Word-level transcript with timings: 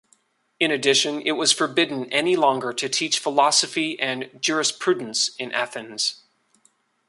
In 0.59 0.71
addition, 0.71 1.21
it 1.27 1.33
was 1.33 1.51
forbidden 1.51 2.11
any 2.11 2.35
longer 2.35 2.73
to 2.73 2.89
teach 2.89 3.19
philosophy 3.19 3.99
and 3.99 4.31
jurisprudence 4.41 5.35
in 5.37 5.51
Athens. 5.51 6.23